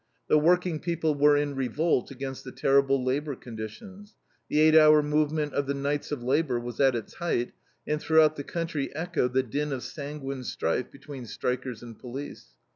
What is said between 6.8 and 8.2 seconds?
its height, and